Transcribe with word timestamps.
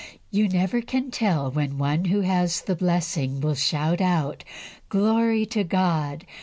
You 0.31 0.49
never 0.49 0.81
can 0.81 1.11
tell 1.11 1.51
when 1.51 1.77
one 1.77 2.05
who 2.05 2.21
has 2.21 2.61
the 2.61 2.75
blessing 2.75 3.39
will 3.39 3.53
shout 3.53 4.01
out, 4.01 4.43
"Glory 4.89 5.45
to 5.45 5.63
God! 5.63 6.25